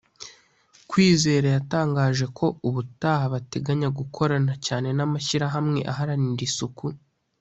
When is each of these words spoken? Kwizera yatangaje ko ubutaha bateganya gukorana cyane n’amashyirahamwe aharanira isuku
Kwizera 0.89 1.47
yatangaje 1.57 2.25
ko 2.37 2.45
ubutaha 2.67 3.25
bateganya 3.33 3.87
gukorana 3.97 4.53
cyane 4.65 4.87
n’amashyirahamwe 4.97 5.79
aharanira 5.91 6.43
isuku 6.49 6.85